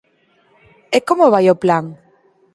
[0.97, 1.85] E como vai o plan?